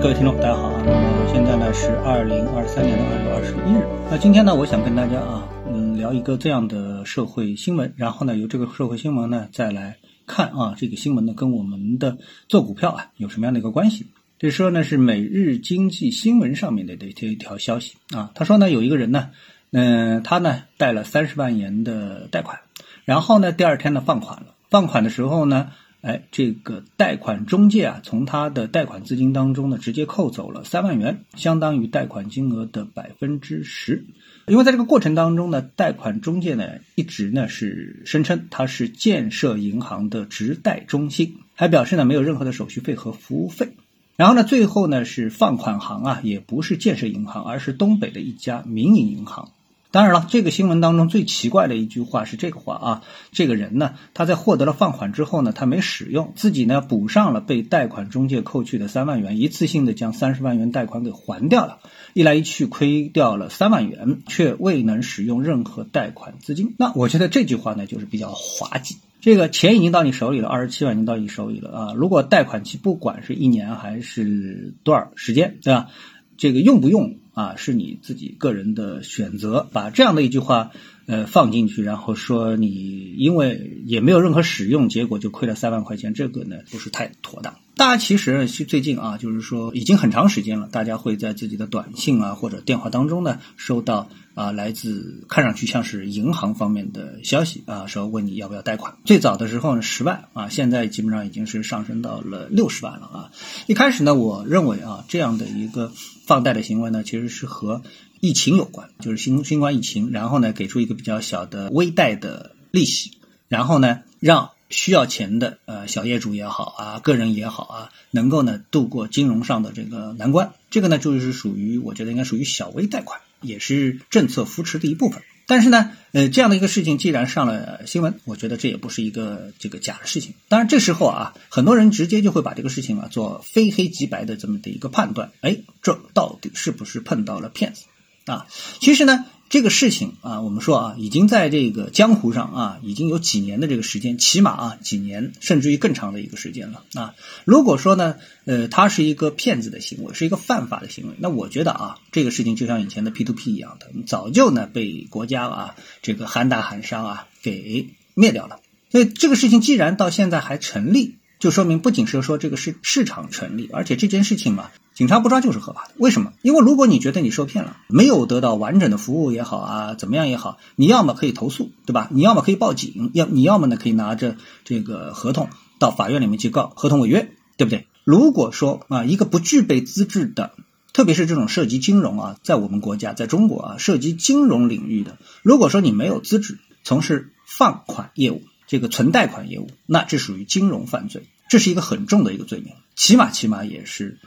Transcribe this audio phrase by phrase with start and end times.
[0.00, 0.82] 各位听众，大家好啊！
[0.86, 3.84] 那么现在呢是二零二三年的二月二十一日。
[4.08, 12.16] 那今天呢，我想跟大家啊，嗯，聊一个这样的社会新闻，然后呢，由这个社会新闻呢，再来看啊，这个新闻呢跟我们的
[12.48, 14.06] 做股票啊有什么样的一个关系？
[14.38, 18.30] 这说呢是每日经济新闻上面的这一条消息啊。
[18.36, 19.30] 他说呢，有一个人呢，
[19.72, 22.60] 嗯，他呢贷了三十万元的贷款，
[23.04, 25.70] 然后呢第二天呢放款了，放款的时候呢。
[26.00, 34.06] 哎，这个贷款中介啊，从他的贷款资金当中呢，直接扣走了三万元，相当于贷款金额的百分之十。
[34.46, 43.74] 因为在这个过程当中呢，贷款中介呢一直呢是声称他是建设银行的直贷中心，还表示呢没有任何的手续费和服务费。
[44.16, 49.50] 然后呢，最后呢是放款行啊，也不是建设银行，而是东北的一家民营银行。
[49.90, 53.02] 当然了，这个新闻当中最奇怪的一句话是这个话啊，
[53.32, 61.78] 这个人呢，他在获得了放款之后呢，他没使用，自己呢补上了被贷款中介扣去的三万元，一次性的将三十万元贷款给还掉了，
[62.12, 66.74] 一来一去亏掉了三万元，却未能使用任何贷款资金。
[66.76, 75.88] 那我觉得这句话呢就是比较滑稽，这个钱已经到你手里了，二十七万已经到你手里了啊，如果贷款期不管是一年还是多少时间，对吧？
[76.36, 77.16] 这个用不用？
[77.38, 80.72] 啊，是你自己个人的选择，把这样的一句话
[81.06, 87.56] 呃放进去，然后说你因为也没有任何使用，结果就亏了三万块钱，这个呢不是太妥当。
[87.74, 98.96] 大家其实最近啊，就是说已经很长时间了，大家会在自己的短信啊或者电话当中呢收到啊来自看上去像是银行方面的消息啊，说问你要不要贷款。
[99.06, 103.30] 最早的时候呢十万啊，现在基本上已经是上升到了六十万了啊。
[103.68, 105.92] 一开始呢，我认为啊这样的一个
[106.26, 107.80] 放贷的行为呢，其实是和
[108.20, 113.12] 疫情有关，就是新新冠疫情，然后呢给出一个比较小的微贷的利息，
[113.48, 114.50] 然后呢让。
[114.70, 125.22] 需要钱的呃小业主也好啊，个人也好啊，能够呢度过金融上的这个难关，这个呢就是属于我觉得应该属于小微贷款，也是政策扶持的一部分。
[125.46, 130.34] 但是呢，呃这样的一个事情既然上了新闻，我觉得这也不是一个这个假的事情。
[130.48, 137.84] 当然这时候啊，很多人直接就会把这个事情啊做非黑即白的这么的一个判断，哎，这到底是不是碰到了骗子
[138.26, 138.46] 啊？
[138.82, 139.24] 其实呢。
[139.48, 147.14] 这个事情啊，我们说啊，已经在这个江湖上啊，已经有几年的这个时间，起码啊几年，甚至于更长的一个时间了啊。
[147.44, 158.60] 如果说呢，呃，它是一个骗子的行为，是一个犯法的行为，那我觉得啊，这个事情就像以前的 P to P 一样的，早就呢被国家啊这个喊打喊杀啊给灭掉了。
[158.90, 161.16] 所以这个事情既然到现在还成立。
[161.38, 165.94] 就说明不仅是说这个市市场成立，而且这件事情嘛，警察不抓就是合法的。
[165.98, 166.32] 为什么？
[166.42, 172.08] 因为如果你觉得你受骗了，没有得到完整的服务也好啊，怎么样也好，你要么可以投诉，对吧？
[172.10, 177.86] 你要么可以报警，要你要么呢可以拿着这个合同到法院里面去告合同违约，对不对？
[178.02, 180.50] 如果说啊，一个不具备资质的，
[180.92, 188.42] 特别是这种涉及金融啊，在我们国家，在中国啊，涉及金融领域的，如果说你没有资质从事放款业务。
[188.70, 194.18] 这个存贷款业务，那这属于金融犯罪，这是一个很重的一个罪名，起码起码也是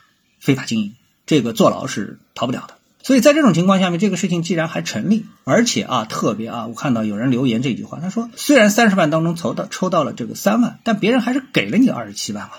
[0.41, 2.73] 非法经营，这个坐牢是逃不了的。
[3.01, 12.55] 所以在这种情况下面，这个事情既然还成立，而且啊特别啊，我看到有人留言这句话，他说虽然三十万当中筹到抽到了这个三万，但别人还是给了你二十七万嘛，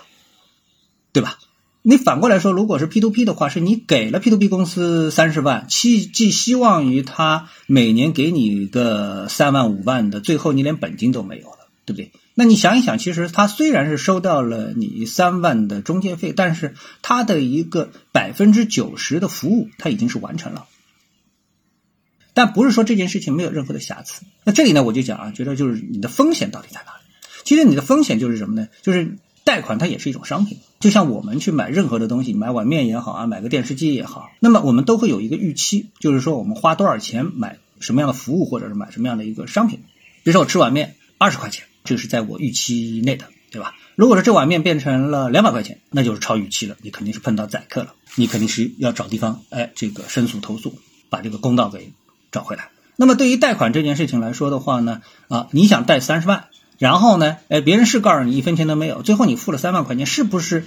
[1.11, 1.37] 对吧？
[1.83, 11.57] 你反过来说，如果是 P to P 的话，是你给了 P to P 公司三十万，寄寄希望于他每年给你个三万五万的，最后你连本金都没有了。
[11.85, 12.13] 对不对？
[12.35, 20.65] 那你想一想，其实他虽然是收到了你三万的中介费，但是他的一个百分之九十的服务他已经是完成了。
[22.33, 24.23] 但不是说这件事情没有任何的瑕疵。
[24.43, 27.03] 那这里呢，我就讲啊，觉得就是你的风险到底在哪里？
[27.43, 28.67] 其实你的风险就是什么呢？
[28.81, 39.81] 就是贷款它也是一种商品，就像我们去买任何的东西，买碗面也好啊，买个电视机也好，那么我们都会有一个预期，就是说我们花多少钱买什么样的服务，或者是买什么样的一个商品。
[40.23, 41.65] 比如说我吃碗面二十块钱。
[41.83, 43.75] 这是在我预期内的，对吧？
[43.95, 50.75] 如果说这碗面变成了两百块钱，那就是超预期了，你肯定是碰到宰客了，你肯定是要找地方，哎，这个申诉投诉，
[51.09, 51.91] 把这个公道给
[52.31, 52.69] 找回来。
[52.95, 56.45] 那么对于贷款这件事情来说的话呢，啊，你想贷三十万，
[56.79, 60.63] 然后呢，哎，别人是告诉你一分钱都没有，最后你付了三万块钱，是不是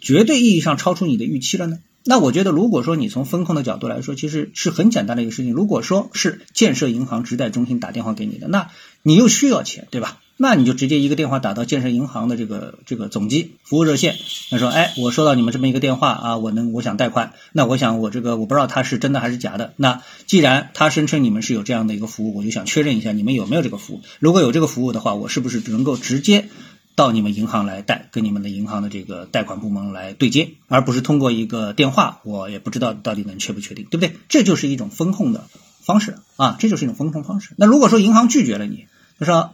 [0.00, 1.78] 绝对意义上超出你的预期了呢？
[2.04, 5.52] 那我觉得，如果说你从风控的角度来说，其实是很简单的一个事情。
[5.52, 8.70] 如果说是建设银行直贷中心打电话给你的，那
[9.02, 10.18] 你又需要钱，对吧？
[10.40, 14.16] 那你就直接一个电话打到建设银行的这个这个总机服务热线，
[14.50, 19.74] 他说：“哎，我收到你们这么一个电话啊，我能我想贷款，那我想我这个我不知道他是真的还是假的。
[19.76, 24.00] 那既然他声称你们是有这样的一个服务，我就想确认一下你们有没有这个服务。
[24.20, 26.48] 如果有这个服务的话，我是不是能够直接
[26.94, 34.14] 到你们银行来贷，跟你们的银行的这个贷款部门来对接，而不是通过一个电话，我也不知道到底能确不确定，对不对？
[34.28, 35.46] 这就是一种风控的
[35.82, 37.54] 方式啊，这就是一种风控方式。
[37.56, 38.86] 那如果说银行拒绝了你，
[39.18, 39.52] 就说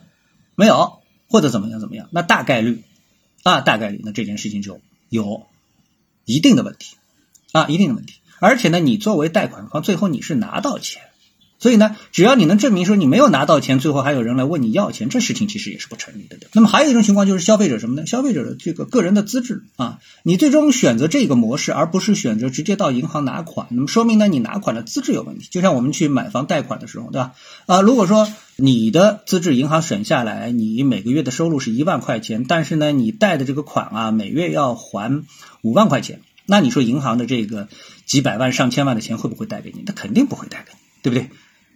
[0.55, 0.99] 没有
[1.29, 2.83] 或者怎么样怎么样，那大概率
[3.43, 5.47] 啊，大概率那这件事情就有
[6.25, 6.97] 一定的问题
[7.53, 8.15] 啊，一定的问题。
[8.41, 11.03] 而且呢，你作为贷款方，最后你是拿到钱。
[11.61, 16.37] 所以呢，只要你能证明说你没有拿到钱，最后还有人来问你要钱，这事情其实也是不成立的。
[16.37, 18.07] 对那么还有一种情况就是消费者什么呢？
[18.07, 25.49] 消费者的这个个人的资质啊，你最终选择这个模式，而不是选择直接到银行拿款，那么说明呢你拿款的资质有问题。
[25.51, 27.33] 就像我们去买房贷款的时候，对吧？
[27.65, 35.25] 啊，如果说你的资质银行审下来，你每个月的收入是一万块钱，但是呢你贷的这个款啊每月要还
[35.63, 37.69] 五万块钱，那你说银行的这个
[38.07, 39.83] 几百万上千万的钱会不会贷给你？
[39.83, 41.31] 他肯定不会贷给你，对不对？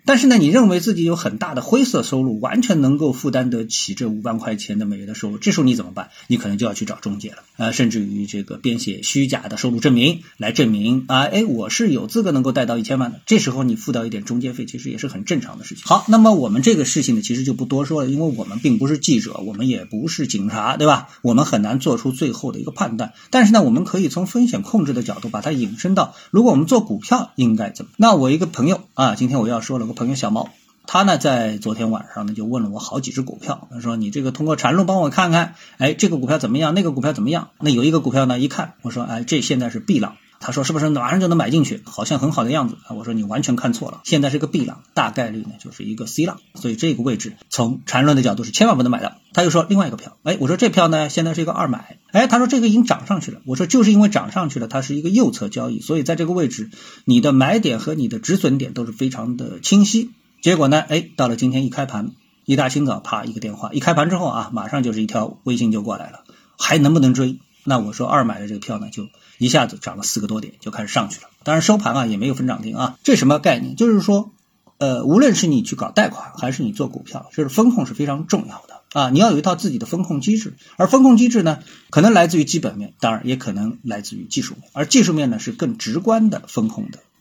[0.08, 6.08] 但是呢，你认为自己有很大的灰色收入，完全能够负担得起这五万块钱的每月的收入，这时候你怎么办？
[6.28, 13.20] 你可能就要去找中介了，呃，甚至于这个编写虚假的收入证明来证明啊，哎，我是有资格能够贷到一千万的。
[13.26, 15.84] 这时候你付掉一点中介费，其实也是很正常的事情。
[15.84, 21.08] 好，那么我们这个事情呢，其实就不多说了，因为我们并不是记者，我们也不是警察，对吧？
[21.20, 23.12] 我们很难做出最后的一个判断。
[23.28, 27.90] 但是呢，我们可以从风险控制的角度把它引申到，如果我们做股票应该怎么？
[27.98, 29.97] 那我一个朋友啊，今天我要说了个。
[29.98, 30.50] 朋友小猫，
[30.86, 37.50] 他呢在昨天晚上呢就问了我好几只股票，他说你这个通过缠论帮我看看，哎这个股票怎么样，那个股票怎么样？
[37.58, 41.82] 那有一个股票呢一看，我说哎这现在是 B 浪，他说是不是马上就能买进去？
[41.84, 49.16] 好像很好的样子啊，我说你完全看错了，现在是一个 B 浪，大概率呢就是一个 C 浪，所以这个位置从缠论的角度是千万不能买的。
[49.32, 56.70] 他又说另外一个票，哎我说这票呢现在是一个二买，哎他说这个已经涨上去了，我说就是因为涨上去了，它是一个右侧交易，所以在这个位置
[57.04, 60.10] 你的买点和你的止损点都是非常的清晰。
[60.40, 60.78] 结果呢？
[60.80, 62.12] 哎，到了今天一开盘，
[62.44, 66.20] 一大清早，啪一个电话，一开盘之后啊，马上就是一条微信就过来了，
[66.56, 67.40] 还能不能追？
[67.68, 71.28] 那我说二买的这个票呢，就一下子涨了四个多点，就开始上去了。
[71.44, 72.98] 当然收盘啊也没有分涨停啊。
[73.04, 73.76] 这什么概念？
[73.76, 74.32] 就是说，
[74.78, 79.10] 呃，无论是你去搞贷款，还是你做股票，就是风控是非常重要的啊。
[79.10, 81.58] 你要有一套自己的风控机制，而风控机制呢，
[81.90, 87.00] 可能来自于基本面，当然也可能来自于技术面，而技术面呢是更直观的风控的。